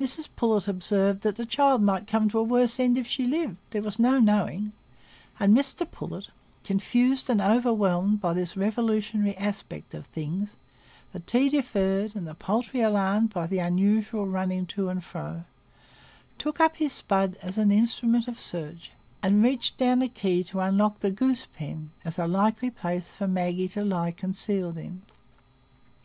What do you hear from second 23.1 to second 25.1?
for Maggie to lie concealed in.